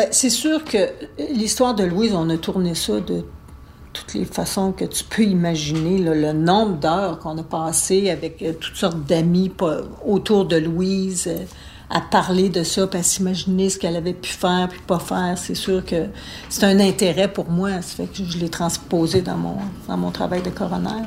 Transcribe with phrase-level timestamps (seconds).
[0.00, 0.78] Ben, c'est sûr que
[1.34, 3.22] l'histoire de Louise, on a tourné ça de
[3.92, 8.54] toutes les façons que tu peux imaginer, le nombre d'heures qu'on a passé avec euh,
[8.54, 9.52] toutes sortes d'amis
[10.06, 11.44] autour de Louise, euh,
[11.90, 15.36] à parler de ça, puis à s'imaginer ce qu'elle avait pu faire, puis pas faire.
[15.36, 16.06] C'est sûr que
[16.48, 17.82] c'est un intérêt pour moi.
[17.82, 21.02] Ça fait que je l'ai transposé dans mon, dans mon travail de coroner.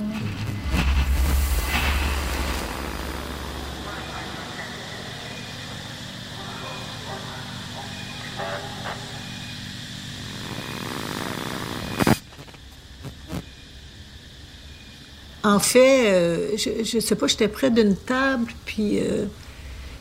[15.44, 19.26] En fait, euh, je, ne sais pas, j'étais près d'une table, puis euh,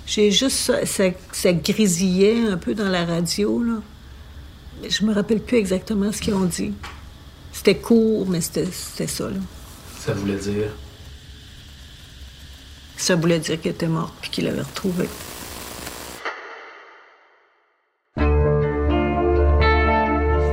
[0.06, 3.60] j'ai juste ça, ça, grisillait un peu dans la radio.
[3.60, 3.82] Là.
[4.88, 6.72] Je me rappelle plus exactement ce qu'ils ont dit.
[7.52, 9.24] C'était court, mais c'était ça.
[9.24, 9.36] Là.
[9.98, 10.70] Ça voulait dire?
[12.96, 15.08] Ça voulait dire qu'il était mort, puis qu'il l'avait retrouvé.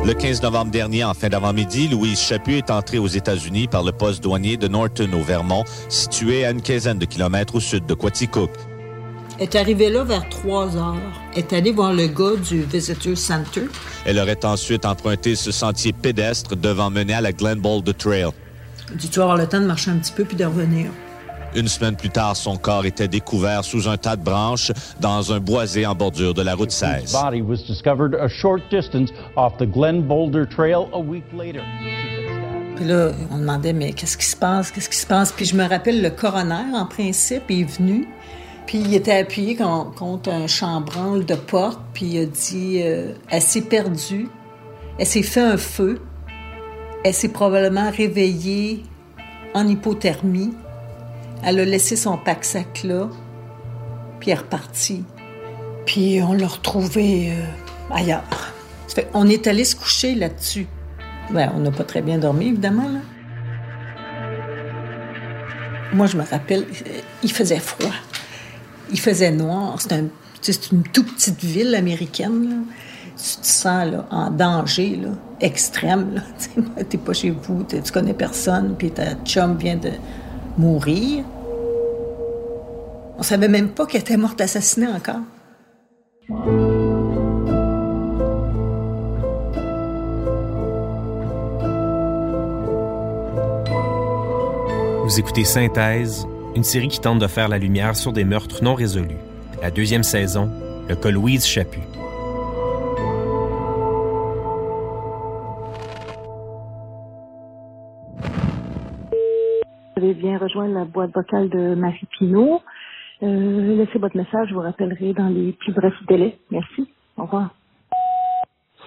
[0.10, 3.92] Le 15 novembre dernier, en fin d'avant-midi, Louise Chaput est entrée aux États-Unis par le
[3.92, 7.94] poste douanier de Norton au Vermont, situé à une quinzaine de kilomètres au sud de
[7.94, 8.50] Quaticook.
[9.38, 10.96] Elle est arrivée là vers 3 heures.
[11.34, 13.66] Elle est allée voir le gars du Visitor Center.
[14.04, 18.32] Elle aurait ensuite emprunté ce sentier pédestre devant mener à la Glen Boulder Trail.
[19.00, 20.90] Tu vas avoir le temps de marcher un petit peu puis de revenir?
[21.56, 25.40] Une semaine plus tard, son corps était découvert sous un tas de branches dans un
[25.40, 27.12] boisé en bordure de la route 16.
[27.12, 31.62] body was discovered a short distance off the Glen Boulder Trail a week later.
[32.76, 34.72] Puis là, on demandait, mais qu'est-ce qui se passe?
[34.72, 35.32] Qu'est-ce qui se passe?
[35.32, 38.08] Puis je me rappelle, le coroner, en principe, est venu.
[38.68, 41.82] Puis il était appuyé contre un chambranle de porte.
[41.94, 44.30] Puis il a dit, euh, elle s'est perdue.
[45.00, 46.00] Elle s'est fait un feu.
[47.04, 48.84] Elle s'est probablement réveillée
[49.56, 50.54] en hypothermie.
[51.44, 53.10] Elle a laissé son pack-sac là,
[54.20, 55.04] puis elle est repartie.
[55.86, 58.54] Puis on l'a retrouvé euh, ailleurs.
[59.14, 60.68] on est allé se coucher là-dessus.
[61.32, 62.90] Ben, on n'a pas très bien dormi, évidemment.
[62.90, 63.00] Là.
[65.94, 67.94] Moi, je me rappelle, euh, il faisait froid.
[68.92, 69.76] Il faisait noir.
[69.80, 70.06] C'est un,
[70.72, 72.50] une toute petite ville américaine.
[72.50, 72.56] Là.
[73.18, 75.00] Tu te sens en danger
[75.40, 76.24] extrême.
[76.56, 79.92] Tu n'es pas chez vous, tu connais personne, puis ta chum vient de
[80.60, 81.24] mourir.
[83.18, 85.22] On savait même pas qu'elle était morte assassinée encore.
[95.06, 98.76] Vous écoutez Synthèse, une série qui tente de faire la lumière sur des meurtres non
[98.76, 99.18] résolus.
[99.62, 100.52] La deuxième saison,
[100.88, 101.80] le cas Louise Chaput.
[110.40, 112.62] Rejoindre la boîte vocale de Marie Pinault.
[113.22, 116.38] Euh, laissez votre message, je vous rappellerai dans les plus brefs délais.
[116.52, 116.90] Merci.
[117.18, 117.50] Au revoir.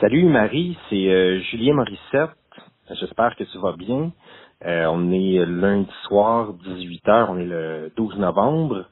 [0.01, 2.31] Salut Marie, c'est euh, Julien Morissette.
[2.91, 4.13] J'espère que tu vas bien.
[4.65, 8.87] Euh, on est lundi soir, 18h, on est le 12 novembre.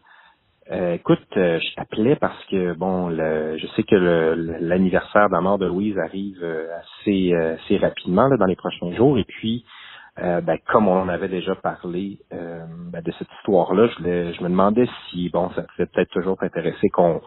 [0.70, 3.96] écoute, je t'appelais parce que bon, je sais que
[4.60, 6.44] l'anniversaire de la mort de Louise arrive
[6.80, 9.18] assez, rapidement dans les prochains jours.
[9.18, 9.64] Et puis,
[10.18, 14.42] euh, ben, comme on en avait déjà parlé euh, ben, de cette histoire-là, je, je,
[14.42, 17.20] me demandais si, bon, ça pouvait peut-être toujours t'intéresser qu'on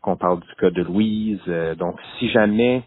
[0.00, 1.40] qu'on parle du cas de Louise.
[1.48, 2.84] Euh, donc, si jamais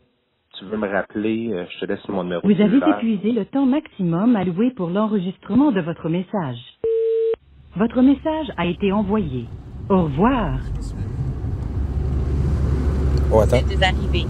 [0.57, 2.41] tu veux me rappeler, je te laisse mon numéro.
[2.43, 6.59] Vous avez épuisé le temps maximum alloué pour l'enregistrement de votre message.
[7.75, 9.45] Votre message a été envoyé.
[9.89, 10.59] Au revoir.
[13.31, 13.57] Oh, attends.
[13.81, 14.25] arrivé.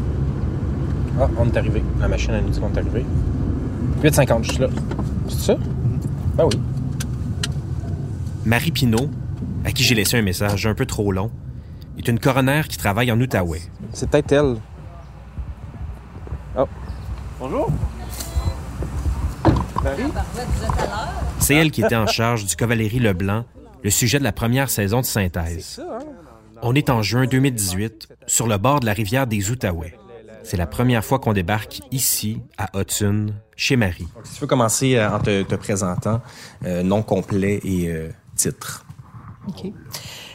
[1.19, 1.81] Ah, on est arrivé.
[1.99, 3.05] La machine, a nous dit qu'on est arrivé.
[4.01, 4.67] 8,50, je suis là.
[5.27, 5.55] C'est ça?
[6.35, 6.59] Ben oui.
[8.45, 9.09] Marie Pinault,
[9.65, 11.31] à qui j'ai laissé un message un peu trop long,
[11.97, 13.61] est une coroner qui travaille en Outaouais.
[13.93, 14.55] C'est peut-être elle.
[16.57, 16.65] Oh.
[17.39, 17.71] Bonjour.
[19.83, 20.03] Marie?
[21.39, 23.45] C'est elle qui était en charge du Cavalerie Leblanc,
[23.83, 25.81] le sujet de la première saison de synthèse.
[25.83, 25.99] Hein?
[26.61, 29.95] On est en juin 2018, sur le bord de la rivière des Outaouais.
[30.43, 34.07] C'est la première fois qu'on débarque ici, à Hudson, chez Marie.
[34.23, 36.21] si tu veux commencer euh, en te, présentant,
[36.65, 38.85] euh, nom complet et euh, titre.
[39.47, 39.71] OK.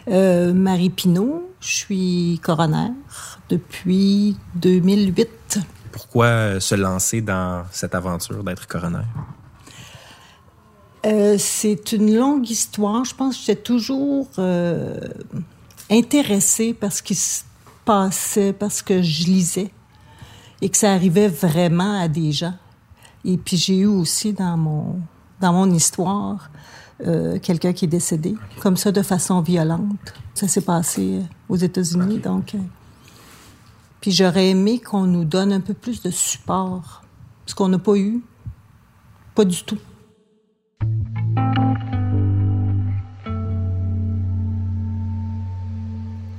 [0.08, 2.92] Marie Pinault, Je suis coroner
[3.48, 5.58] depuis 2008.
[5.90, 9.04] Pourquoi se lancer dans cette aventure d'être coroner?
[11.06, 13.04] Euh, c'est une longue histoire.
[13.04, 14.98] Je pense que j'étais toujours euh,
[15.88, 17.42] intéressée par ce qui se
[17.84, 19.70] passait, parce que je lisais
[20.60, 22.54] et que ça arrivait vraiment à des gens.
[23.24, 25.00] Et puis j'ai eu aussi dans mon,
[25.40, 26.50] dans mon histoire
[27.06, 30.14] euh, quelqu'un qui est décédé, comme ça, de façon violente.
[30.32, 32.54] Ça s'est passé aux États-Unis, donc.
[32.54, 32.58] Euh,
[34.00, 37.02] puis j'aurais aimé qu'on nous donne un peu plus de support,
[37.44, 38.22] ce qu'on n'a pas eu.
[39.34, 39.78] Pas du tout.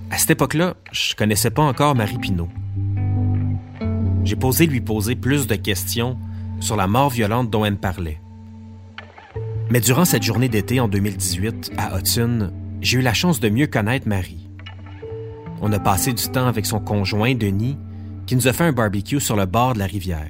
[0.10, 2.50] À cette époque-là, je connaissais pas encore Marie Pinault.
[4.28, 6.18] J'ai posé lui poser plus de questions
[6.60, 8.20] sur la mort violente dont elle parlait.
[9.70, 12.52] Mais durant cette journée d'été en 2018, à Hudson,
[12.82, 14.50] j'ai eu la chance de mieux connaître Marie.
[15.62, 17.78] On a passé du temps avec son conjoint, Denis,
[18.26, 20.28] qui nous a fait un barbecue sur le bord de la rivière.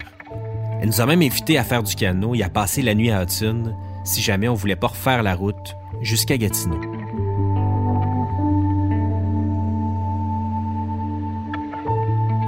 [0.79, 3.23] Elle nous a même invités à faire du canot et à passer la nuit à
[3.23, 3.73] Hudson
[4.03, 6.96] si jamais on voulait pas refaire la route jusqu'à Gatineau.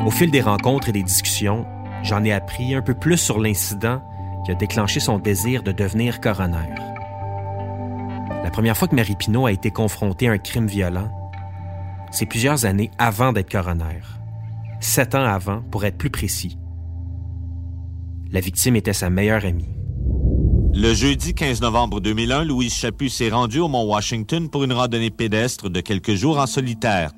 [0.05, 1.65] Au fil des rencontres et des discussions,
[2.03, 4.01] j'en ai appris un peu plus sur l'incident
[4.45, 6.73] qui a déclenché son désir de devenir coroner.
[8.43, 11.11] La première fois que Marie Pinault a été confrontée à un crime violent,
[12.11, 13.99] c'est plusieurs années avant d'être coroner.
[14.79, 16.57] Sept ans avant, pour être plus précis.
[18.31, 19.75] La victime était sa meilleure amie.
[20.73, 25.09] Le jeudi 15 novembre 2001, Louise Chaput s'est rendue au Mont Washington pour une randonnée
[25.09, 27.11] pédestre de quelques jours en solitaire.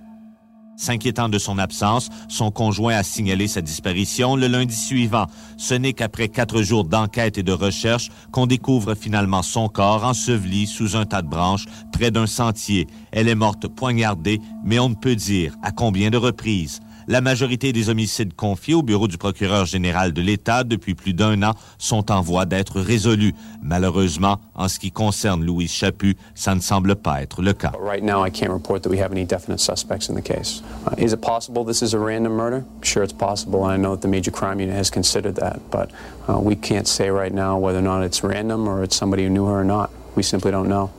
[0.81, 5.27] S'inquiétant de son absence, son conjoint a signalé sa disparition le lundi suivant.
[5.55, 10.65] Ce n'est qu'après quatre jours d'enquête et de recherche qu'on découvre finalement son corps enseveli
[10.65, 12.87] sous un tas de branches près d'un sentier.
[13.11, 16.79] Elle est morte poignardée, mais on ne peut dire à combien de reprises.
[17.11, 21.43] La majorité des homicides confiés au bureau du procureur général de l'État depuis plus d'un
[21.43, 23.35] an sont en voie d'être résolus.
[23.61, 27.73] Malheureusement, en ce qui concerne Louise Chaput, ça ne semble pas être le cas.
[27.77, 30.63] Right now, I can't report that we have any definite suspects in the case.
[30.87, 32.63] Uh, is it possible this is a random murder?
[32.81, 35.91] Sure, it's possible, and I know that the Major Crime Unit has considered that, but
[36.29, 39.29] uh, we can't say right now whether or not it's random or it's somebody who
[39.29, 39.91] knew her or not.
[40.15, 40.89] We simply don't know.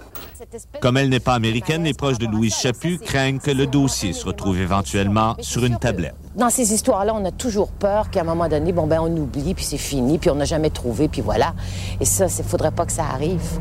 [0.80, 4.26] Comme elle n'est pas américaine, les proches de Louise Chaput craignent que le dossier se
[4.26, 6.14] retrouve éventuellement sur une tablette.
[6.36, 9.54] Dans ces histoires-là, on a toujours peur qu'à un moment donné, bon ben on oublie,
[9.54, 11.54] puis c'est fini, puis on n'a jamais trouvé, puis voilà.
[12.00, 13.58] Et ça, il faudrait pas que ça arrive.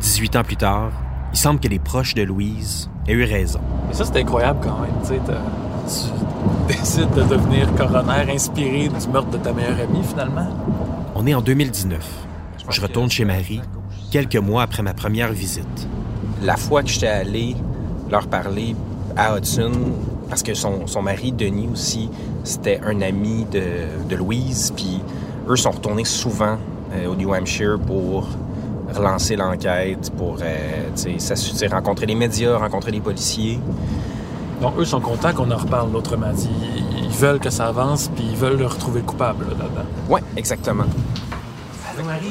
[0.00, 0.92] 18 ans plus tard,
[1.32, 3.60] il semble que les proches de Louise aient eu raison.
[3.90, 4.94] Et ça, c'est incroyable quand même.
[5.02, 5.20] Tu, sais,
[6.68, 10.48] tu décides de devenir coroner inspiré du meurtre de ta meilleure amie, finalement.
[11.14, 11.98] On est en 2019.
[12.70, 13.60] Je retourne chez Marie
[14.10, 15.88] quelques mois après ma première visite.
[16.42, 17.56] La fois que j'étais allé
[18.10, 18.74] leur parler
[19.16, 19.72] à Hudson,
[20.28, 22.10] parce que son, son mari, Denis aussi,
[22.44, 25.00] c'était un ami de, de Louise, puis
[25.48, 26.58] eux sont retournés souvent
[26.92, 28.28] euh, au New Hampshire pour
[28.92, 33.60] relancer l'enquête, pour euh, s'assurer, rencontrer les médias, rencontrer les policiers.
[34.60, 36.50] Donc, eux sont contents qu'on en reparle, autrement dit.
[37.02, 39.86] Ils veulent que ça avance, puis ils veulent le retrouver le coupable là-dedans.
[40.08, 40.84] Oui, exactement.
[41.88, 42.30] Allô, Marie?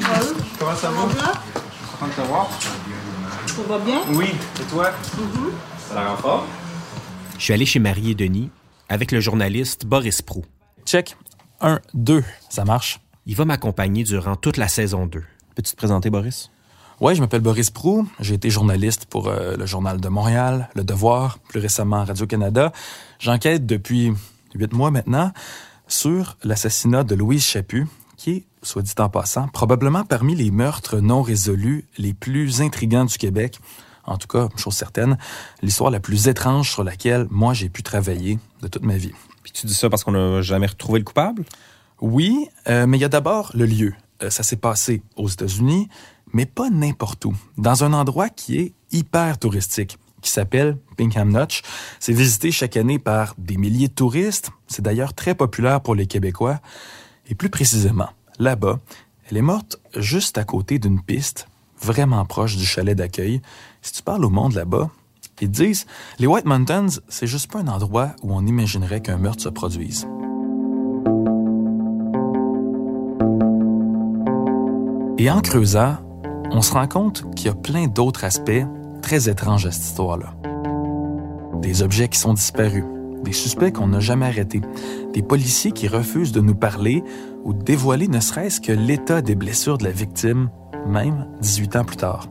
[0.58, 1.49] Comment ça va?
[2.00, 2.06] Ça va?
[2.06, 2.48] Content de te voir.
[3.46, 4.00] Ça va bien?
[4.14, 4.28] Oui.
[4.58, 4.90] Et toi?
[5.86, 6.46] Ça la rend fort?
[7.36, 8.50] Je suis allé chez Marie et Denis
[8.88, 10.42] avec le journaliste Boris Prou.
[10.86, 11.14] Check.
[11.60, 12.24] Un, deux.
[12.48, 13.00] Ça marche?
[13.26, 15.22] Il va m'accompagner durant toute la saison 2.
[15.54, 16.50] Peux-tu te présenter, Boris?
[17.00, 18.08] Oui, je m'appelle Boris Prou.
[18.18, 22.72] J'ai été journaliste pour euh, le Journal de Montréal, Le Devoir, plus récemment Radio-Canada.
[23.18, 24.12] J'enquête depuis
[24.54, 25.32] huit mois maintenant
[25.86, 27.86] sur l'assassinat de Louise Chaput,
[28.16, 33.04] qui est, soit dit en passant, probablement parmi les meurtres non résolus les plus intrigants
[33.04, 33.58] du Québec.
[34.04, 35.18] En tout cas, chose certaine,
[35.62, 39.12] l'histoire la plus étrange sur laquelle moi j'ai pu travailler de toute ma vie.
[39.42, 41.44] Puis tu dis ça parce qu'on n'a jamais retrouvé le coupable?
[42.00, 43.94] Oui, euh, mais il y a d'abord le lieu.
[44.22, 45.88] Euh, ça s'est passé aux États-Unis,
[46.32, 47.34] mais pas n'importe où.
[47.58, 51.62] Dans un endroit qui est hyper touristique, qui s'appelle Pinkham Notch.
[51.98, 54.50] C'est visité chaque année par des milliers de touristes.
[54.66, 56.60] C'est d'ailleurs très populaire pour les Québécois.
[57.28, 58.08] Et plus précisément,
[58.40, 58.80] là-bas,
[59.30, 61.46] elle est morte juste à côté d'une piste
[61.80, 63.40] vraiment proche du chalet d'accueil.
[63.82, 64.90] Si tu parles au monde là-bas,
[65.40, 65.86] ils disent,
[66.18, 70.06] les White Mountains, c'est juste pas un endroit où on imaginerait qu'un meurtre se produise.
[75.18, 75.96] Et en creusant,
[76.50, 78.64] on se rend compte qu'il y a plein d'autres aspects
[79.02, 80.34] très étranges à cette histoire-là.
[81.60, 82.84] Des objets qui sont disparus,
[83.22, 84.62] des suspects qu'on n'a jamais arrêtés,
[85.12, 87.04] des policiers qui refusent de nous parler
[87.44, 90.50] ou dévoiler ne serait-ce que l'état des blessures de la victime,
[90.86, 92.28] même 18 ans plus tard.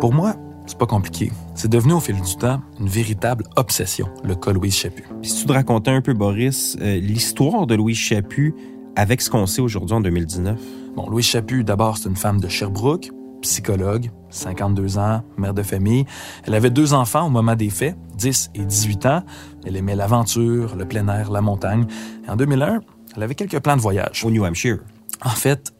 [0.00, 0.34] Pour moi,
[0.66, 1.30] c'est pas compliqué.
[1.54, 5.04] C'est devenu au fil du temps une véritable obsession, le cas Louise Chaput.
[5.20, 8.54] Puis si tu te racontais un peu, Boris, euh, l'histoire de Louise Chaput
[8.96, 10.58] avec ce qu'on sait aujourd'hui en 2019?
[10.96, 13.10] Bon, Louise Chaput, d'abord, c'est une femme de Sherbrooke,
[13.42, 16.06] psychologue, 52 ans, mère de famille.
[16.44, 19.22] Elle avait deux enfants au moment des faits, 10 et 18 ans.
[19.66, 21.86] Elle aimait l'aventure, le plein air, la montagne.
[22.26, 22.80] Et en 2001,
[23.16, 24.24] elle avait quelques plans de voyage.
[24.24, 24.78] Au New Hampshire?
[25.22, 25.72] En fait,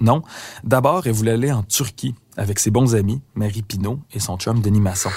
[0.00, 0.22] non.
[0.64, 4.60] D'abord, elle voulait aller en Turquie avec ses bons amis, Marie Pinault et son chum
[4.60, 5.10] Denis Masson.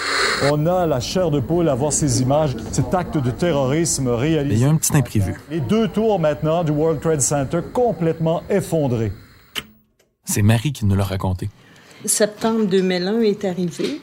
[0.52, 4.56] On a la chair de poule à voir ces images, cet acte de terrorisme réalisé.
[4.56, 5.36] Mais il y a un petit imprévu.
[5.50, 9.14] Les deux tours maintenant du World Trade Center complètement effondrées.
[10.26, 11.50] C'est Marie qui nous l'a raconté.
[12.04, 14.02] Septembre 2001 est arrivé.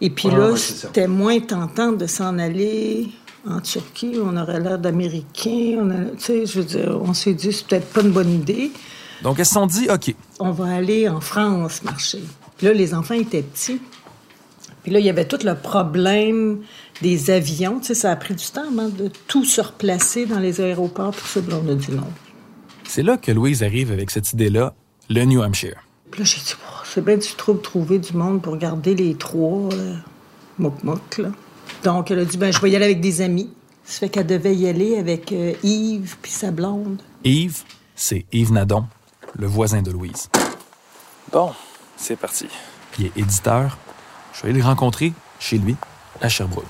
[0.00, 3.08] Et puis là, c'était moins tentant de s'en aller
[3.48, 4.14] en Turquie.
[4.22, 6.06] On aurait l'air d'Américains.
[6.18, 8.70] Tu sais, je veux dire, on s'est dit, c'est peut-être pas une bonne idée.
[9.22, 12.22] Donc, elles se sont dit, OK, On va aller en France marcher.
[12.56, 13.80] Puis là, les enfants étaient petits.
[14.82, 16.60] Puis là, il y avait tout le problème
[17.02, 17.78] des avions.
[17.78, 21.12] Tu sais, ça a pris du temps avant de tout se replacer dans les aéroports.
[21.12, 22.08] Puis ça, on a dit non.
[22.84, 24.74] c'est là que Louise arrive avec cette idée-là,
[25.08, 25.76] le New Hampshire.
[26.10, 29.14] Puis là, j'ai dit, Oh, c'est bien du trouble trouver du monde pour garder les
[29.14, 29.94] trois euh,
[30.58, 31.30] mouk-mouk, là.
[31.82, 33.50] Donc, elle a dit, ben, je vais y aller avec des amis.
[33.84, 37.00] Ça fait qu'elle devait y aller avec euh, Yves puis sa blonde.
[37.24, 37.62] Yves,
[37.96, 38.84] c'est Yves Nadon,
[39.36, 40.28] le voisin de Louise.
[41.32, 41.50] Bon,
[41.96, 42.46] c'est parti.
[42.98, 43.76] Il est éditeur.
[44.32, 45.74] Je vais aller le rencontrer chez lui,
[46.20, 46.64] à Sherbrooke.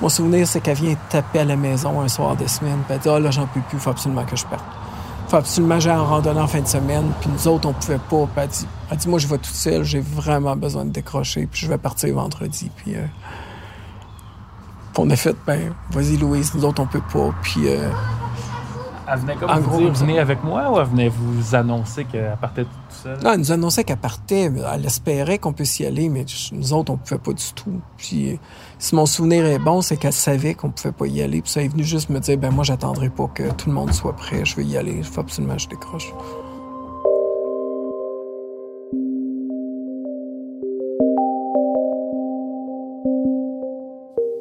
[0.00, 2.78] Mon souvenir, c'est qu'elle vient taper à la maison un soir de semaine.
[2.86, 4.64] Puis elle dit Ah là, j'en peux plus, faut absolument que je parte.
[5.28, 7.12] Faut absolument que j'aille en randonnée en fin de semaine.
[7.20, 8.26] Puis nous autres, on pouvait pas.
[8.26, 11.46] Puis elle dit, elle dit Moi, je vais toute seule, j'ai vraiment besoin de décrocher.
[11.46, 12.70] Puis je vais partir vendredi.
[12.76, 12.96] Puis.
[12.96, 13.49] euh, puis
[14.98, 17.32] on a fait Ben, vas-y, Louise, nous autres, on peut pas.
[17.42, 17.68] Puis.
[17.68, 17.88] euh,
[19.12, 20.04] Elle venait comme En vous gros, dire, ça.
[20.04, 23.18] venez avec moi ou elle venait vous annoncer qu'elle partait toute seule?
[23.24, 24.50] Non, elle nous annonçait qu'elle partait.
[24.74, 27.80] Elle espérait qu'on puisse y aller, mais nous autres, on pouvait pas du tout.
[27.96, 28.36] Puis, euh,
[28.78, 31.42] si mon souvenir est bon, c'est qu'elle savait qu'on pouvait pas y aller.
[31.42, 33.92] Puis ça est venu juste me dire, ben moi, j'attendrai pas que tout le monde
[33.92, 34.44] soit prêt.
[34.44, 34.94] Je vais y aller.
[34.98, 36.12] Il faut absolument que je décroche.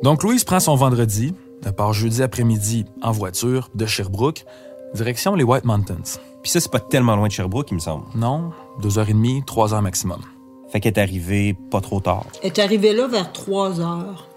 [0.02, 1.34] Donc, Louise prend son vendredi,
[1.66, 4.46] elle part jeudi après-midi en voiture de Sherbrooke,
[4.94, 6.20] direction les White Mountains.
[6.42, 8.06] Puis ça, c'est pas tellement loin de Sherbrooke, il me semble.
[8.16, 8.52] Non,
[8.82, 10.22] deux heures et demie, trois heures maximum.
[10.70, 12.28] Fait qu'elle est arrivée pas trop tard.
[12.42, 14.28] Elle est arrivée là vers 3 heures.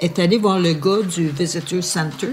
[0.00, 2.30] Elle est allée voir le gars du Visitor Center.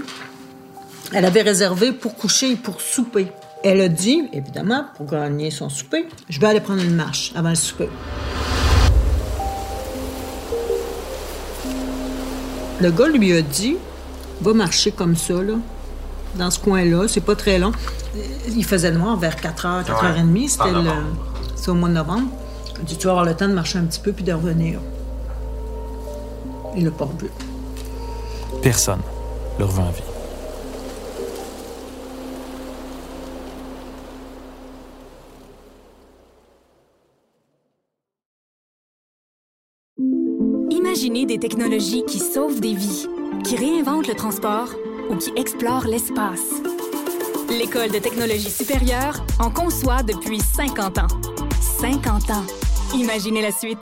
[1.12, 3.28] Elle avait réservé pour coucher et pour souper.
[3.62, 7.50] Elle a dit, évidemment, pour gagner son souper, je vais aller prendre une marche avant
[7.50, 7.88] le souper.
[12.82, 13.76] Le gars lui a dit,
[14.40, 15.54] va marcher comme ça, là,
[16.34, 17.72] dans ce coin-là, c'est pas très long.
[18.48, 22.28] Il faisait noir vers 4h, 4h30, c'était le- au mois de novembre.
[22.80, 24.80] Il dit, tu vas avoir le temps de marcher un petit peu puis de revenir.
[26.76, 27.30] Il l'a pas revu.
[28.62, 29.00] Personne
[29.58, 30.02] le revint en vie.
[41.26, 43.06] Des technologies qui sauvent des vies,
[43.44, 44.68] qui réinventent le transport
[45.08, 46.50] ou qui explorent l'espace.
[47.48, 51.06] L'École de technologie supérieure en conçoit depuis 50 ans.
[51.80, 52.44] 50 ans.
[52.94, 53.78] Imaginez la suite.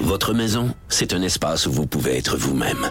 [0.00, 2.90] Votre maison, c'est un espace où vous pouvez être vous-même.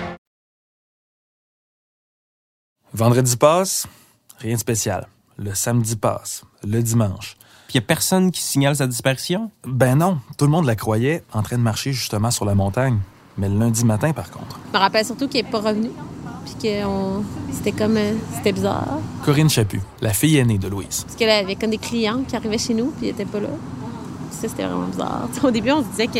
[2.93, 3.87] Vendredi passe,
[4.39, 5.07] rien de spécial.
[5.37, 7.37] Le samedi passe, le dimanche.
[7.67, 9.49] Puis y a personne qui signale sa disparition?
[9.65, 12.99] Ben non, tout le monde la croyait en train de marcher justement sur la montagne.
[13.37, 15.89] Mais le lundi matin, par contre, Je me rappelle surtout qu'il n'est pas revenu.
[16.43, 17.95] Puis que on- c'était comme.
[17.95, 18.97] euh, C'était bizarre.
[19.23, 21.03] Corinne Chaput, la fille aînée de Louise.
[21.05, 23.47] Parce qu'elle avait comme des clients qui arrivaient chez nous, puis ils n'étaient pas là.
[24.31, 25.29] Ça, c'était vraiment bizarre.
[25.43, 26.19] Au début, on se disait que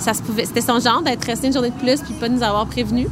[0.00, 0.44] ça se pouvait.
[0.44, 3.06] C'était son genre d'être resté une journée de plus, puis pas nous avoir prévenus.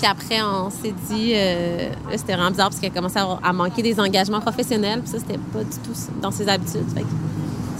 [0.00, 1.32] Puis après, on s'est dit.
[1.34, 5.18] euh, c'était vraiment bizarre parce qu'elle commençait à, à manquer des engagements professionnels, puis ça,
[5.18, 5.92] c'était pas du tout
[6.22, 6.86] dans ses habitudes.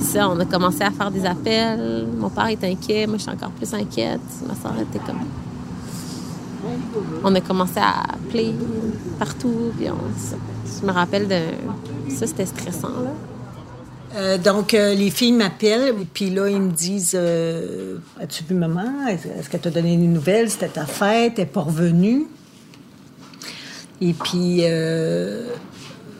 [0.03, 2.07] Ça, on a commencé à faire des appels.
[2.19, 4.21] Mon père est inquiet, moi je suis encore plus inquiète.
[4.47, 5.21] Ma soeur était comme.
[7.25, 8.55] On a commencé à appeler
[9.19, 9.73] partout.
[9.79, 9.97] Puis on...
[10.79, 11.41] Je me rappelle de.
[12.15, 13.13] Ça, c'était stressant, là.
[14.17, 19.07] Euh, donc, euh, les filles m'appellent, puis là, ils me disent euh, As-tu vu maman?
[19.09, 22.27] Est-ce qu'elle t'a donné une nouvelle C'était ta fête, elle n'est pas revenue.
[24.01, 24.63] Et puis,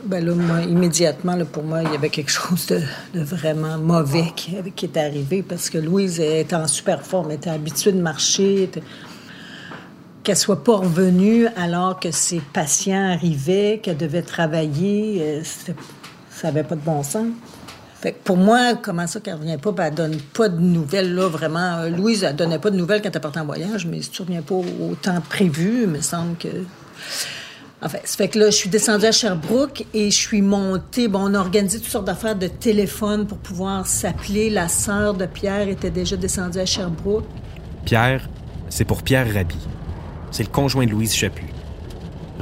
[0.05, 2.81] ben là, moi, immédiatement, là, pour moi, il y avait quelque chose de,
[3.23, 7.93] vraiment mauvais qui, était arrivé parce que Louise était en super forme, elle était habituée
[7.93, 8.65] de marcher.
[8.65, 8.83] Était...
[10.23, 15.73] Qu'elle soit pas revenue alors que ses patients arrivaient, qu'elle devait travailler, ça
[16.49, 17.29] n'avait pas de bon sens.
[18.01, 21.15] Fait que pour moi, comment ça qu'elle revient pas, ben, elle donne pas de nouvelles,
[21.15, 21.81] là, vraiment.
[21.81, 24.23] Euh, Louise, elle donnait pas de nouvelles quand elle partait en voyage, mais si tu
[24.23, 26.49] reviens pas au temps prévu, il me semble que...
[27.83, 31.09] Enfin, ça fait que là, je suis descendue à Sherbrooke et je suis montée.
[31.09, 34.49] Bon, on a organisé toutes sortes d'affaires de téléphone pour pouvoir s'appeler.
[34.49, 37.25] La sœur de Pierre était déjà descendue à Sherbrooke.
[37.85, 38.29] Pierre,
[38.71, 39.59] c'est pour Pierre Rabhi.
[40.31, 41.49] C'est le conjoint de Louise Chaput.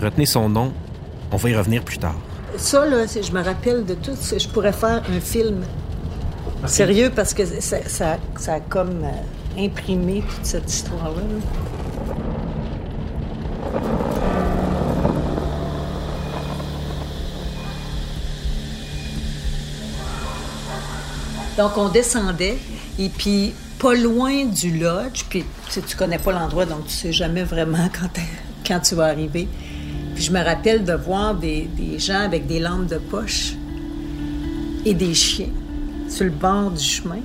[0.01, 0.73] Retenez son nom,
[1.33, 2.17] on va y revenir plus tard.
[2.57, 4.17] Ça, là, je me rappelle de tout.
[4.17, 5.65] Je pourrais faire un film.
[6.67, 8.17] Sérieux, parce que ça, ça,
[8.53, 11.23] a comme euh, imprimé toute cette histoire-là.
[21.57, 22.59] Donc, on descendait,
[22.99, 27.13] et puis pas loin du lodge, puis tu, tu connais pas l'endroit, donc tu sais
[27.13, 28.21] jamais vraiment quand,
[28.67, 29.49] quand tu vas arriver
[30.19, 33.55] je me rappelle de voir des, gens avec des lampes de poche
[34.85, 35.51] et des chiens
[36.09, 37.21] sur le bord du chemin.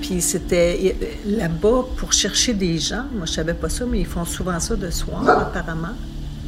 [0.00, 3.04] Puis c'était là-bas pour chercher des gens.
[3.14, 5.94] Moi, je savais pas ça, mais ils font souvent ça de soir, apparemment.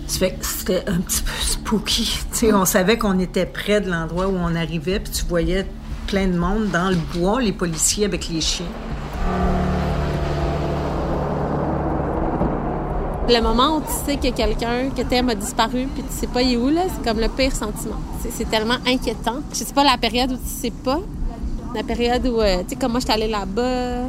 [0.06, 2.18] c'était un petit peu spooky.
[2.52, 5.66] on savait qu'on était près de l'endroit où on arrivait, puis tu voyais
[6.06, 8.66] plein de monde dans le bois, les policiers avec les chiens.
[13.28, 16.40] Le moment où tu sais que quelqu'un que t'aimes a disparu puis tu sais pas
[16.40, 17.96] il est où, là, c'est comme le pire sentiment.
[18.36, 19.40] C'est tellement inquiétant.
[19.52, 21.00] Je sais pas la période où tu sais pas.
[21.74, 24.08] La période où, euh, tu sais, comme moi, j'étais allée là-bas.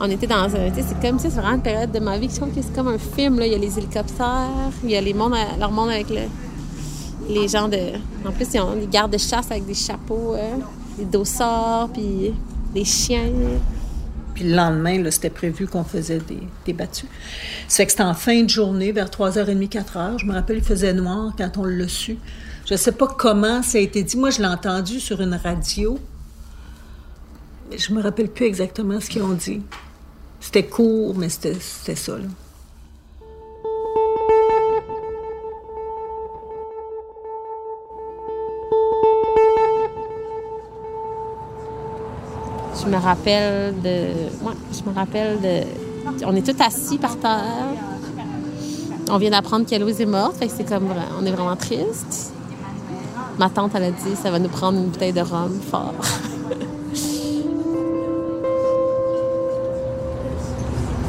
[0.00, 0.72] On était dans un.
[0.74, 2.30] C'est comme ça, c'est vraiment une période de ma vie.
[2.30, 3.46] Je trouve que c'est comme un film, là.
[3.46, 4.48] Il y a les hélicoptères,
[4.82, 6.22] il y a les mondes, leur monde avec le,
[7.28, 7.78] les gens de.
[8.26, 10.56] En plus, ils ont des gardes de chasse avec des chapeaux, euh,
[10.98, 12.32] des dossards, puis
[12.72, 13.30] des chiens.
[14.36, 16.20] Puis le lendemain, c'était prévu qu'on faisait
[16.66, 17.08] des, battues.
[17.68, 20.18] C'est que c'était en fin de journée, vers 3h30, 4h.
[20.18, 22.18] Je me rappelle, il faisait noir quand on l'a su.
[22.66, 24.14] Je ne sais pas comment ça a été dit.
[24.18, 25.98] Moi, je l'ai entendu sur une radio.
[27.70, 29.62] Mais je me rappelle plus exactement ce qu'ils ont dit.
[30.38, 32.26] C'était court, mais c'était ça, là.
[42.86, 44.12] Je me rappelle de.
[44.40, 45.62] Moi, je me rappelle de.
[46.24, 47.42] On est tous assis par terre.
[49.10, 50.86] On vient d'apprendre qu'Aloise est morte, fait que c'est comme.
[51.20, 52.32] On est vraiment triste.
[53.40, 55.94] Ma tante, elle a dit ça va nous prendre une bouteille de rhum fort.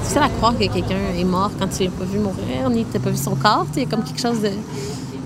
[0.04, 2.98] c'est à croire que quelqu'un est mort quand tu l'as pas vu mourir, ni tu
[2.98, 3.68] n'as pas vu son corps.
[3.76, 4.40] Il y a comme quelque chose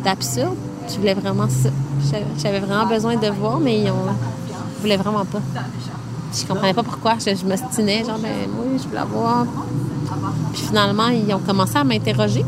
[0.03, 0.57] d'absurde.
[0.89, 1.69] Je voulais vraiment ça.
[2.43, 4.09] J'avais vraiment besoin de voir, mais ils ont...
[4.81, 5.39] voulaient vraiment pas.
[6.33, 7.15] Je comprenais pas pourquoi.
[7.19, 9.45] Je, je m'ostinais, genre, ben oui, je voulais voir.
[10.53, 12.45] Puis finalement, ils ont commencé à m'interroger.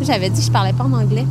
[0.00, 1.26] J'avais dit que je parlais pas en anglais.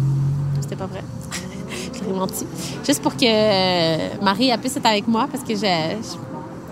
[0.62, 1.04] C'était pas vrai.
[1.94, 2.46] J'ai menti.
[2.86, 5.98] Juste pour que euh, Marie a pu être avec moi parce que je,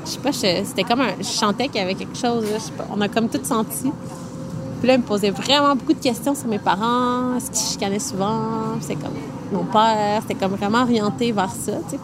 [0.05, 1.11] je, sais pas, c'était comme un.
[1.19, 2.45] Je chantais qu'il y avait quelque chose.
[2.91, 3.91] on a comme tout senti.
[4.79, 7.99] Puis là, ils me posait vraiment beaucoup de questions sur mes parents, est-ce qu'ils chicanaient
[7.99, 8.77] souvent.
[8.79, 9.11] C'est comme
[9.51, 10.21] mon père.
[10.21, 11.73] C'était comme vraiment orienté vers ça.
[11.89, 11.99] Tu sais,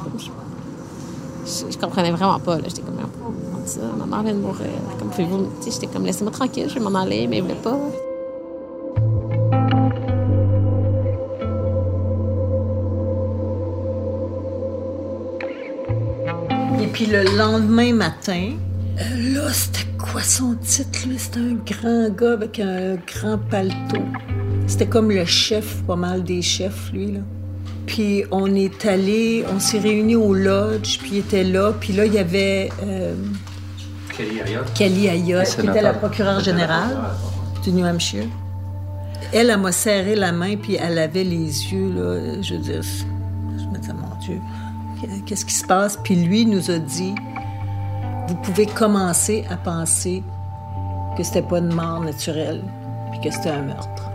[1.45, 2.57] je, comprenais vraiment pas.
[2.63, 2.97] J'étais comme,
[3.65, 4.67] ça, ma mère vient de mourir.
[4.99, 5.11] Comme,
[5.63, 7.77] J'étais comme, laissez-moi tranquille, je vais m'en aller, mais il voulait pas.
[16.81, 18.51] Et puis le lendemain matin,
[18.99, 20.99] euh, là, c'était quoi son titre?
[21.17, 24.05] C'était un grand gars avec un grand paletot.
[24.67, 27.19] C'était comme le chef, pas mal des chefs, lui, là.
[27.85, 31.73] Puis on est allé, on s'est réunis au lodge, puis il était là.
[31.79, 33.15] Puis là, il y avait euh,
[34.17, 36.97] Kelly Ayotte, Kelly Ayotte qui était la procureure générale
[37.63, 38.25] du New Hampshire.
[39.33, 42.81] Elle, elle m'a serré la main, puis elle avait les yeux, là, je veux dire,
[42.81, 44.39] je me disais, mon Dieu,
[45.25, 45.97] qu'est-ce qui se passe?
[45.97, 47.13] Puis lui nous a dit,
[48.27, 50.23] vous pouvez commencer à penser
[51.17, 52.63] que c'était pas une mort naturelle,
[53.11, 54.11] puis que c'était un meurtre.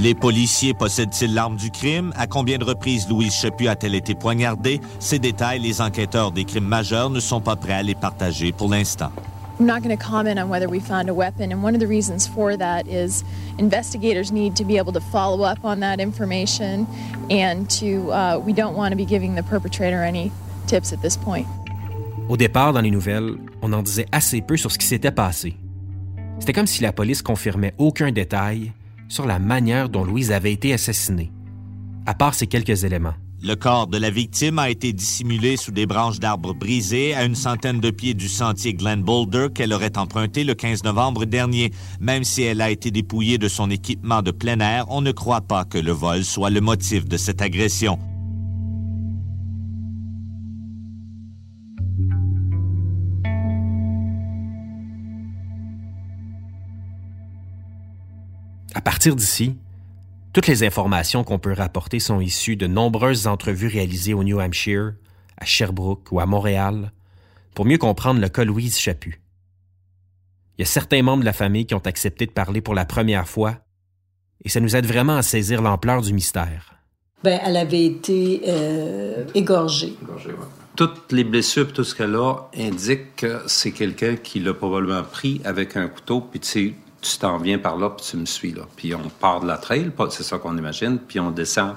[0.00, 2.12] Les policiers possèdent-ils l'arme du crime?
[2.16, 4.80] À combien de reprises Louise Chaput a-t-elle été poignardée?
[5.00, 8.68] Ces détails, les enquêteurs des crimes majeurs ne sont pas prêts à les partager pour
[8.68, 9.10] l'instant.
[9.58, 11.88] I'm not going to comment on whether we found a weapon, and one of the
[11.88, 13.24] reasons for that is
[13.58, 16.86] investigators need to be able to follow up on that information,
[17.28, 20.30] and to uh, we don't want to be giving the perpetrator any
[20.68, 21.44] tips at this point.
[22.28, 25.56] Au départ, dans les nouvelles, on en disait assez peu sur ce qui s'était passé.
[26.38, 28.70] C'était comme si la police confirmait aucun détail
[29.08, 31.32] sur la manière dont Louise avait été assassinée,
[32.06, 33.14] à part ces quelques éléments.
[33.40, 37.36] Le corps de la victime a été dissimulé sous des branches d'arbres brisées à une
[37.36, 41.70] centaine de pieds du sentier Glen Boulder qu'elle aurait emprunté le 15 novembre dernier.
[42.00, 45.42] Même si elle a été dépouillée de son équipement de plein air, on ne croit
[45.42, 48.00] pas que le vol soit le motif de cette agression.
[58.74, 59.56] À partir d'ici,
[60.32, 64.92] toutes les informations qu'on peut rapporter sont issues de nombreuses entrevues réalisées au New Hampshire,
[65.38, 66.92] à Sherbrooke ou à Montréal,
[67.54, 69.22] pour mieux comprendre le cas Louise Chaput.
[70.56, 72.84] Il y a certains membres de la famille qui ont accepté de parler pour la
[72.84, 73.56] première fois,
[74.44, 76.74] et ça nous aide vraiment à saisir l'ampleur du mystère.
[77.24, 79.94] Ben, elle avait été euh, égorgée.
[80.76, 85.40] Toutes les blessures, tout ce qu'elle a, indiquent que c'est quelqu'un qui l'a probablement pris
[85.44, 86.38] avec un couteau, puis
[87.00, 88.62] tu t'en viens par là, puis tu me suis là.
[88.76, 91.74] Puis on part de la trail, c'est ça qu'on imagine, puis on descend,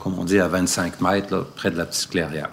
[0.00, 2.50] comme on dit, à 25 mètres, là, près de la petite clairière.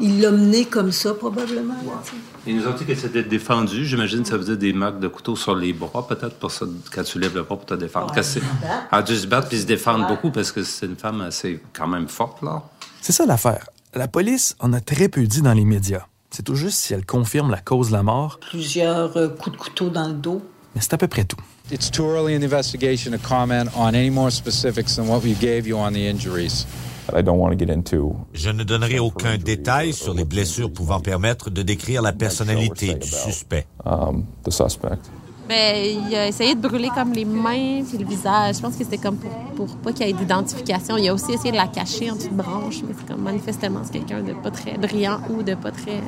[0.00, 1.74] Il l'a mené comme ça, probablement.
[1.74, 2.02] là.
[2.46, 3.84] Ils nous ont dit que c'était défendu.
[3.84, 7.02] J'imagine que ça faisait des marques de couteau sur les bras, peut-être, pour ça, quand
[7.02, 8.14] tu lèves le bras pour te défendre.
[8.14, 8.22] Ouais.
[8.34, 11.60] Elle a dû se battre puis se défendre beaucoup parce que c'est une femme assez,
[11.72, 12.62] quand même forte, là.
[13.00, 13.68] C'est ça l'affaire.
[13.94, 16.06] La police en a très peu dit dans les médias.
[16.30, 19.60] C'est tout juste si elle confirme la cause de la mort, Plusieurs euh, coups de
[19.60, 20.42] couteau dans le dos.
[20.74, 21.36] Mais c'est à peu près tout.
[21.70, 25.34] It's too early in the investigation to comment on any more specifics than what we
[25.40, 26.66] gave you on the injuries.
[27.14, 31.00] I don't want to get into Je ne donnerai aucun détail sur les blessures pouvant
[31.00, 33.66] permettre de décrire la personnalité du suspect.
[33.84, 34.98] um, the suspect.
[35.46, 35.76] Ben,
[36.08, 38.56] il a essayé de brûler comme les mains puis le visage.
[38.56, 40.96] Je pense que c'était comme pour, pour pas qu'il y ait d'identification.
[40.96, 43.80] Il a aussi essayé de la cacher en dessous de branches, mais c'est comme manifestement
[43.84, 46.00] c'est quelqu'un de pas très brillant ou de pas très.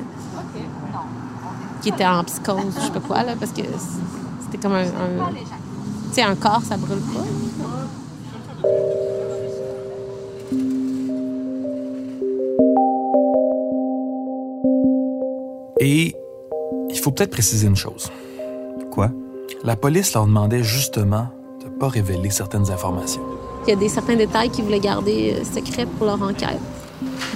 [1.83, 3.61] qui était en psychose, je sais pas quoi, là, parce que
[4.47, 4.83] c'était comme un.
[4.83, 5.33] un-
[6.09, 8.27] Tu sais, un corps, ça brûle pas.
[15.81, 16.15] Et
[16.91, 18.11] il faut peut-être préciser une chose.
[18.91, 19.11] Quoi?
[19.65, 21.29] La police leur demandait justement
[21.61, 23.23] de ne pas révéler certaines informations.
[23.67, 26.59] Il y a des certains détails qu'ils voulaient garder euh, secrets pour leur enquête.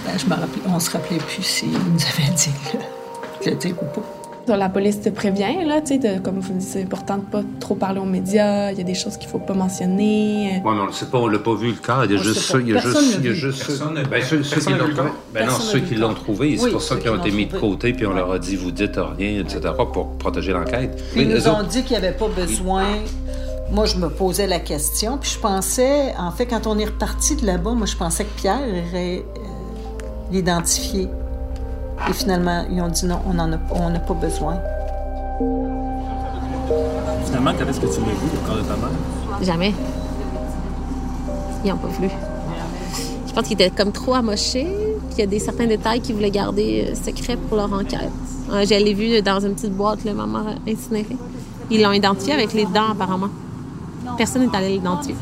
[0.05, 1.77] Ben, je me rappelais, on se rappelait plus s'ils nous
[2.14, 2.51] avaient dit
[3.44, 4.07] le, le dire ou pas.
[4.48, 7.42] La police te prévient, là, tu sais, de- comme vous dites, c'est important de pas
[7.61, 10.61] trop parler aux médias, il y a des choses qu'il faut pas mentionner.
[10.64, 12.05] Ouais, mais on le sait pas, on l'a pas vu le corps.
[12.05, 13.31] Il y a On juste ceux, il y a Personne juste, l'a il y a
[13.33, 13.37] vu.
[13.37, 15.11] juste ceux, Personne n'a- ben, ceux, ceux qui l'ont trouvé.
[15.33, 17.57] Ben non, ceux qui l'ont trouvé, c'est Oui, pour ça qu'ils ont été mis de
[17.57, 19.61] côté, puis on leur a dit vous dites rien, etc.
[19.92, 21.00] pour protéger l'enquête.
[21.14, 22.85] Ils nous ont dit qu'il n'y avait pas besoin.
[23.70, 27.37] Moi, je me posais la question, puis je pensais, en fait, quand on est reparti
[27.37, 29.40] de là-bas, moi, je pensais que Pierre irait euh,
[30.33, 31.09] l'identifier.
[32.08, 34.58] Et finalement, ils ont dit non, on n'en a, on pas besoin.
[37.26, 38.90] Finalement, quand est-ce que tu l'as vu, le corps de ta mère?
[39.42, 39.74] Jamais.
[41.64, 42.08] Ils n'ont pas voulu.
[43.26, 46.16] Je pense qu'ils étaient comme trop amochés, puis il y a des certains détails qu'ils
[46.16, 48.10] voulaient garder euh, secrets pour leur enquête.
[48.50, 51.16] Euh, je l'ai vu dans une petite boîte, le maman incinérée.
[51.70, 53.28] Ils l'ont identifié avec les dents, apparemment.
[54.16, 55.14] Personne n'est allé l'identifier.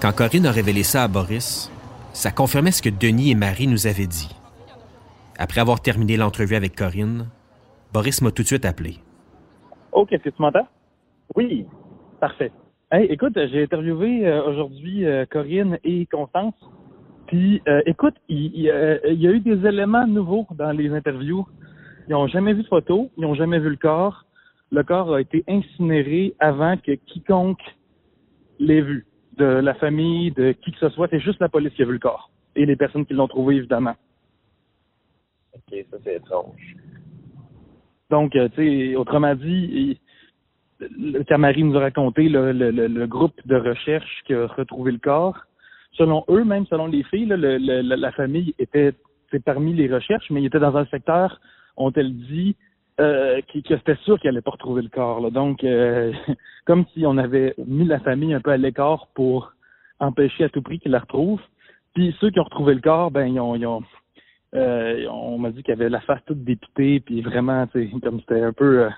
[0.00, 1.70] Quand Corinne a révélé ça à Boris,
[2.12, 4.34] ça confirmait ce que Denis et Marie nous avaient dit.
[5.38, 7.28] Après avoir terminé l'entrevue avec Corinne,
[7.92, 8.96] Boris m'a tout de suite appelé.
[10.08, 10.66] Qu'est-ce que tu m'entends?
[11.36, 11.66] Oui,
[12.20, 12.52] parfait.
[12.90, 16.54] Hey, écoute, j'ai interviewé euh, aujourd'hui euh, Corinne et Constance.
[17.26, 20.90] Puis, euh, écoute, il, il, euh, il y a eu des éléments nouveaux dans les
[20.90, 21.46] interviews.
[22.08, 24.24] Ils n'ont jamais vu de photo, ils n'ont jamais vu le corps.
[24.72, 27.62] Le corps a été incinéré avant que quiconque
[28.58, 29.06] l'ait vu.
[29.40, 31.94] De la famille, de qui que ce soit, c'est juste la police qui a vu
[31.94, 32.30] le corps.
[32.56, 33.94] Et les personnes qui l'ont trouvé, évidemment.
[35.54, 36.76] OK, ça, c'est étrange.
[38.10, 39.98] Donc, euh, tu sais, autrement dit,
[40.80, 44.46] le- quand Marie nous a raconté le, le- le- le groupe de recherche qui a
[44.46, 45.38] retrouvé le corps,
[45.92, 48.92] selon eux, même selon les filles, là, le- le- la, famille était
[49.44, 51.40] parmi les recherches, mais il était dans un secteur,
[51.76, 52.56] ont-elles dit,
[53.00, 55.20] euh, qui, que c'était sûr qu'elle n'allait pas retrouver le corps.
[55.20, 55.30] là.
[55.30, 56.12] Donc, euh,
[56.70, 59.52] comme si on avait mis la famille un peu à l'écart pour
[59.98, 61.42] empêcher à tout prix qu'ils la retrouvent.
[61.94, 63.82] Puis ceux qui ont retrouvé le corps, ben ils ont,
[64.54, 67.66] euh, on m'a dit qu'il avait la face toute dépitée, puis vraiment,
[68.04, 68.90] comme c'était un peu, euh,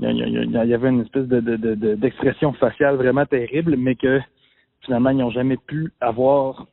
[0.00, 1.40] il y, avait une espèce de,
[1.94, 4.20] d'expression faciale vraiment terrible, mais que
[4.82, 6.66] finalement, ils n'ont jamais pu avoir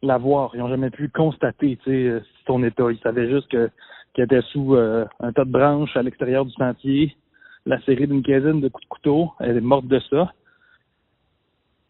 [0.00, 0.52] l'avoir.
[0.54, 1.78] Ils n'ont jamais pu constater
[2.46, 2.90] son état.
[2.90, 7.14] Ils savaient juste qu'il était sous euh, un tas de branches à l'extérieur du sentier,
[7.66, 9.30] la série d'une quinzaine de coups de couteau.
[9.40, 10.32] Elle est morte de ça.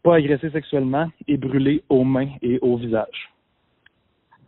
[0.03, 3.31] Pas agressée sexuellement et brûlée aux mains et au visage.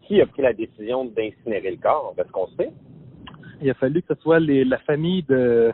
[0.01, 2.13] Qui a pris la décision d'incinérer le corps?
[2.17, 2.71] Est-ce qu'on sait?
[3.63, 5.73] il a fallu que ce soit la famille de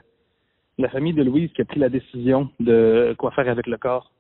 [0.78, 4.12] la famille de Louise qui a pris la décision de quoi faire avec le corps.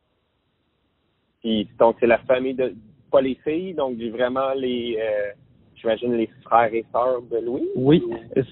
[1.41, 2.73] Puis donc c'est la famille de
[3.11, 5.31] pas les filles, donc vraiment les euh,
[5.79, 7.69] j'imagine les frères et sœurs de Louise?
[7.75, 8.03] Oui,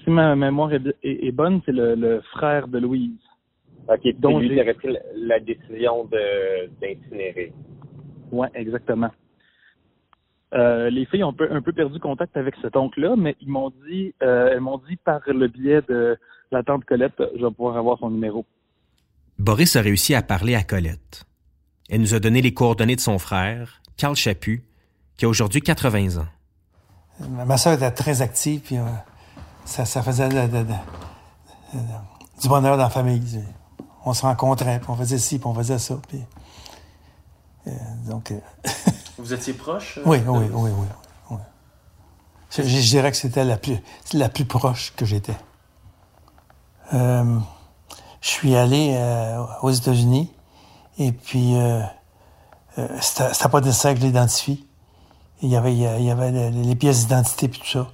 [0.04, 3.18] si ma mémoire est, bonne, c'est le, frère de Louise.
[3.88, 7.52] OK, donc lui qui aurait pris la décision de d'incinérer.
[8.30, 9.10] Oui, exactement.
[10.54, 14.14] Euh, les filles ont un peu, perdu contact avec cet oncle-là, mais ils m'ont dit,
[14.22, 16.16] euh, elles m'ont dit par le biais de
[16.50, 18.46] la tante Colette, je vais pouvoir avoir son numéro.
[19.38, 21.24] Boris a réussi à parler à Colette.
[21.90, 24.64] Elle nous a donné les coordonnées de son frère, Carl Chaput,
[25.16, 26.26] qui a aujourd'hui 80 ans.
[27.20, 28.84] Ma soeur était très active, puis euh,
[29.64, 30.38] ça, faisait du
[32.48, 33.44] bonheur dans la famille.
[34.04, 35.96] On se rencontrait, puis on faisait ci, puis on faisait ça.
[36.08, 36.24] Puis,
[38.06, 38.32] donc,
[39.18, 39.98] Vous étiez proche?
[39.98, 40.70] Euh, oui, oui, oui,
[41.30, 41.36] oui,
[42.50, 43.78] Je, dirais que c'était la plus,
[44.12, 45.36] la plus proche que j'étais.
[46.94, 47.38] Euh,
[48.20, 50.32] je suis allé euh, aux États-Unis
[50.98, 51.82] et puis euh,
[53.00, 54.67] c'était pas nécessaire que je l'identifie.
[55.42, 57.86] Il y avait, il y avait les, pièces d'identité et tout ça.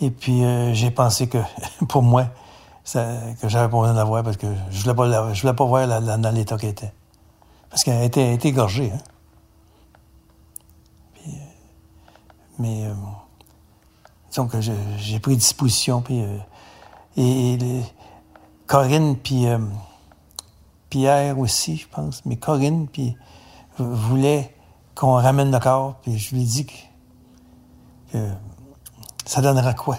[0.00, 0.42] Et puis
[0.74, 1.38] j'ai pensé que
[1.88, 2.26] pour moi,
[2.92, 5.64] que j'avais pas besoin de la voir parce que je voulais pas, je voulais pas
[5.64, 6.92] voir la, dans l'état qu'elle était.
[7.68, 8.92] Parce qu'elle était, était égorgée.
[8.94, 8.98] Hein.
[12.58, 12.94] Mais euh,
[14.30, 16.02] disons que j'ai pris disposition.
[16.02, 16.38] Puis, euh,
[17.16, 17.58] et,
[18.66, 19.58] Corinne, puis euh,
[20.90, 23.16] Pierre aussi, je pense, mais Corinne, puis
[23.78, 24.54] voulait
[24.98, 25.94] qu'on ramène le corps.
[26.02, 28.18] Puis je lui dit que,
[29.24, 29.98] ça donnera quoi?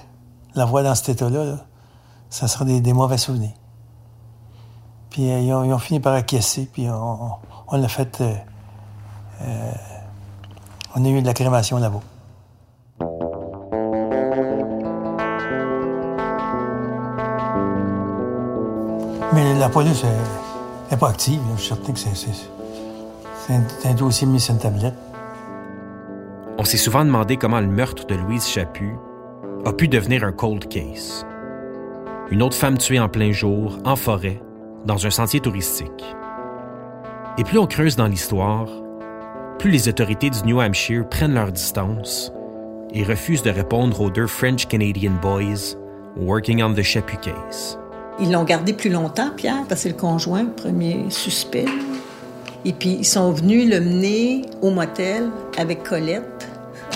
[0.56, 1.58] La voix dans cet état-là,
[2.30, 3.54] ça sera des, mauvais souvenirs.
[5.10, 7.32] Puis ils, ont, fini par acquiescer, puis on,
[7.68, 8.22] on, a fait.
[10.96, 12.02] on a eu de la crémation là-bas.
[19.34, 20.04] Mais la police
[20.92, 21.42] n'est pas active.
[21.56, 22.59] Je suis certain que c'est
[23.50, 24.94] un, dossier mis sur une tablette.
[26.58, 28.96] On s'est souvent demandé comment le meurtre de Louise Chaput
[29.66, 31.26] a pu devenir un cold case.
[32.32, 34.42] Une autre femme tuée en plein jour, en forêt,
[34.86, 36.16] dans un sentier touristique.
[37.38, 38.68] Et plus on creuse dans l'histoire,
[39.58, 42.32] plus les autorités du New Hampshire prennent leur distance
[42.94, 45.78] et refusent de répondre aux deux French Canadian boys
[46.18, 47.78] working on the Chaput case.
[48.20, 51.66] Ils l'ont gardé plus longtemps, Pierre, parce que c'est le conjoint, le premier suspect.
[52.65, 56.48] Et puis, ils sont venus le mener au motel avec Colette,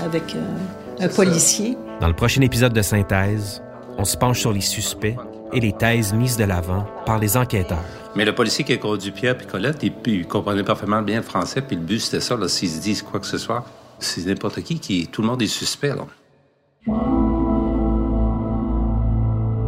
[0.03, 1.77] avec euh, un policier.
[2.01, 3.61] Dans le prochain épisode de Synthèse,
[3.97, 5.15] on se penche sur les suspects
[5.53, 7.85] et les thèses mises de l'avant par les enquêteurs.
[8.15, 11.61] Mais le policier qui a conduit Pierre et Colette, il, comprenait parfaitement bien le français,
[11.61, 13.63] puis le but, c'était ça, s'ils se disent quoi que ce soit,
[13.99, 16.05] c'est n'importe qui, qui, tout le monde est suspect, là.